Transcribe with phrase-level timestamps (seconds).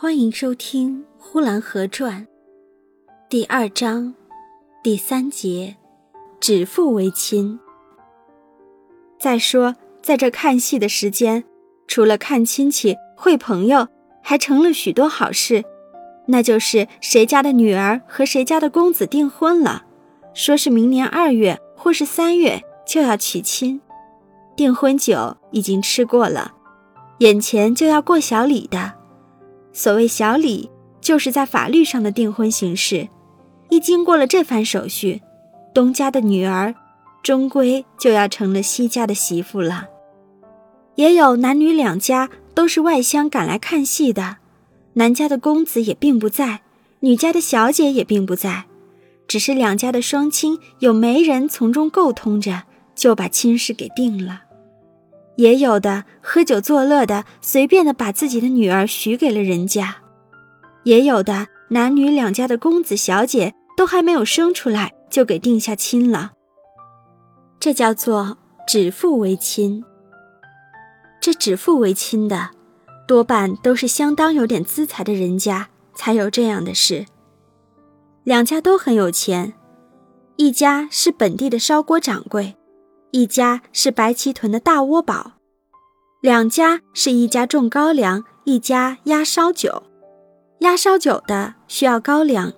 [0.00, 2.24] 欢迎收听《呼兰河传》
[3.28, 4.14] 第二章
[4.80, 5.74] 第三节
[6.38, 7.58] “指腹为亲”。
[9.18, 11.42] 再说，在这看戏的时间，
[11.88, 13.88] 除了看亲戚、会朋友，
[14.22, 15.64] 还成了许多好事，
[16.26, 19.84] 那就是谁家的女儿和谁家的公子订婚了，
[20.32, 23.80] 说是明年二月或是三月就要娶亲，
[24.54, 26.54] 订婚酒已经吃过了，
[27.18, 28.97] 眼前就要过小礼的。
[29.78, 30.68] 所谓小礼，
[31.00, 33.08] 就是在法律上的订婚形式。
[33.68, 35.22] 一经过了这番手续，
[35.72, 36.74] 东家的女儿
[37.22, 39.86] 终归就要成了西家的媳妇了。
[40.96, 44.38] 也有男女两家都是外乡赶来看戏的，
[44.94, 46.62] 男家的公子也并不在，
[46.98, 48.64] 女家的小姐也并不在，
[49.28, 52.64] 只是两家的双亲有媒人从中沟通着，
[52.96, 54.42] 就把亲事给定了。
[55.38, 60.02] 也有的喝酒作乐的，随便的把自己的女儿许给了人家；
[60.82, 66.32] 也有的男女两家的公子小姐都还没有生出来，就给定下亲了。
[67.60, 69.84] 这叫做指腹为亲。
[71.20, 72.50] 这指腹为亲的，
[73.06, 77.06] 多半都是相当有点资财的人家才有这样的事。
[78.24, 79.52] 两家都很有钱，
[80.34, 82.56] 一家是本地的烧锅掌柜。
[83.10, 85.37] 一家是白旗屯的大窝宝，
[86.20, 89.84] 两家是一家种高粱，一家压烧酒。
[90.58, 92.52] 压烧酒的需要高粱，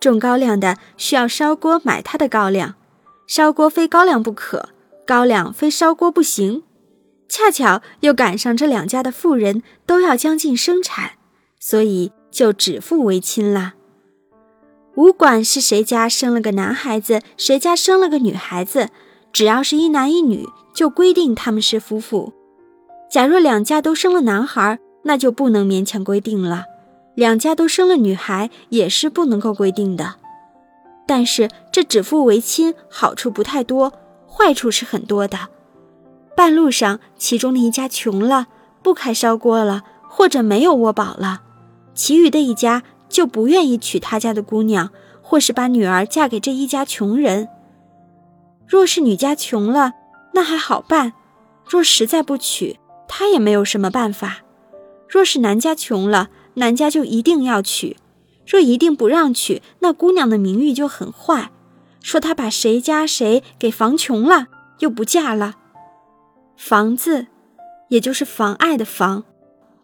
[0.00, 2.74] 种高粱的需要烧锅买他的高粱。
[3.26, 4.70] 烧锅非高粱不可，
[5.06, 6.62] 高粱非烧锅不行。
[7.28, 11.12] 恰巧又赶上这两家的妇人都要将近生产，
[11.60, 13.74] 所以就指腹为亲了。
[14.94, 18.88] 无管是谁家生了个男孩子，谁家生了个女孩子。
[19.30, 22.32] 只要是一男一女，就规定他们是夫妇。
[23.12, 26.62] 假若两家都生了男孩，那就不能勉强规定了；
[27.14, 30.14] 两家都生了女孩，也是不能够规定的。
[31.06, 33.92] 但是这指腹为亲，好处不太多，
[34.26, 35.38] 坏处是很多的。
[36.34, 38.46] 半路上，其中的一家穷了，
[38.82, 41.42] 不开烧锅了，或者没有窝宝了，
[41.92, 44.88] 其余的一家就不愿意娶他家的姑娘，
[45.20, 47.46] 或是把女儿嫁给这一家穷人。
[48.66, 49.92] 若是女家穷了，
[50.32, 51.12] 那还好办；
[51.68, 52.78] 若实在不娶，
[53.14, 54.38] 他也没有什么办法。
[55.06, 57.94] 若是南家穷了，南家就一定要娶；
[58.46, 61.50] 若一定不让娶，那姑娘的名誉就很坏，
[62.00, 64.46] 说她把谁家谁给防穷了，
[64.78, 65.56] 又不嫁了。
[66.56, 67.26] 房子，
[67.90, 69.24] 也就是妨碍的妨，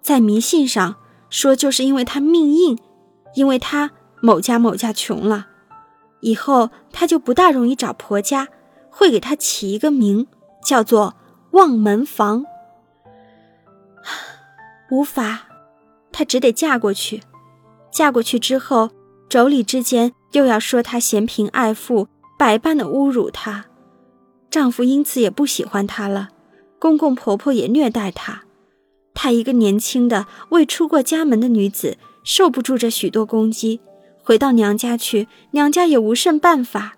[0.00, 0.96] 在迷信上
[1.28, 2.78] 说，就是因为她命硬，
[3.34, 3.90] 因为她
[4.22, 5.48] 某家某家穷了，
[6.20, 8.48] 以后她就不大容易找婆家。
[8.90, 10.26] 会给他起一个名，
[10.64, 11.14] 叫做
[11.52, 12.44] 望门房。
[14.90, 15.48] 无法，
[16.12, 17.22] 她只得嫁过去。
[17.90, 18.90] 嫁过去之后，
[19.28, 23.66] 妯娌之间又要说她嫌贫爱富，百般的侮辱她。
[24.50, 26.30] 丈夫因此也不喜欢她了，
[26.78, 28.44] 公公婆婆也虐待她。
[29.14, 33.80] 她一个年轻的未出过家门的女子，受不住这许多攻击，
[34.22, 36.96] 回到娘家去，娘家也无甚办法。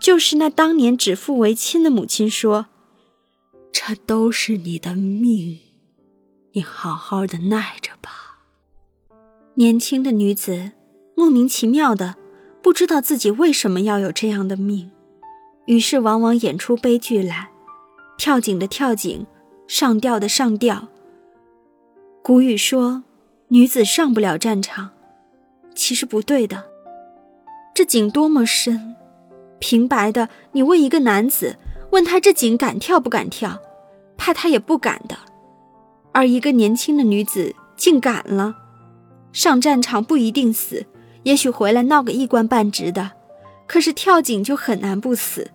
[0.00, 2.66] 就是那当年指腹为亲的母亲说
[3.70, 5.58] ：“这都是你的命，
[6.52, 8.38] 你好好的耐着吧。”
[9.54, 10.72] 年轻的女子
[11.14, 12.16] 莫名其妙的
[12.62, 14.90] 不知道自己为什么要有这样的命，
[15.66, 17.50] 于是往往演出悲剧来，
[18.16, 19.26] 跳井的跳井，
[19.66, 20.88] 上吊的上吊。
[22.22, 23.02] 古语说
[23.48, 24.90] ：“女子上不了战场。”
[25.74, 26.64] 其实不对的，
[27.74, 28.94] 这井多么深！
[29.58, 31.56] 平白的，你问一个男子，
[31.92, 33.58] 问他这井敢跳不敢跳，
[34.16, 35.16] 怕他也不敢的。
[36.12, 38.56] 而一个年轻的女子竟敢了，
[39.32, 40.86] 上战场不一定死，
[41.22, 43.12] 也许回来闹个一官半职的。
[43.66, 45.50] 可是跳井就很难不死，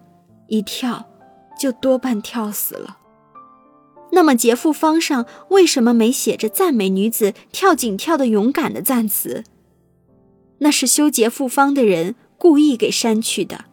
[0.48, 1.06] 一跳
[1.60, 2.98] 就多半跳死了。
[4.12, 9.44] 那么劫富方上为什么没写着赞美女子跳井跳的勇敢的赞词？
[10.60, 13.66] 那是修劫富方的人故意给删去的。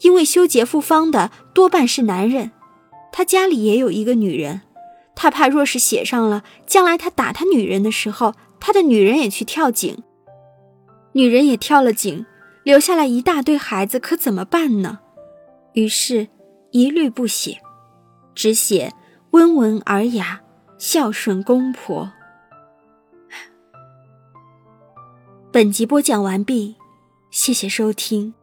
[0.00, 2.50] 因为修劫富方的多半是男人，
[3.10, 4.60] 他家里也有一个女人，
[5.14, 10.02] 他怕若是写上了，将来他打他女人的时候，他的女人也去跳井，
[11.12, 12.26] 女人也跳了井，
[12.62, 15.00] 留下来一大堆孩子，可怎么办呢？
[15.74, 16.28] 于是，
[16.72, 17.60] 一律不写，
[18.34, 18.92] 只写
[19.30, 20.42] 温文尔雅、
[20.78, 22.12] 孝顺公婆。
[25.52, 26.76] 本集播讲完毕，
[27.30, 28.34] 谢谢收听。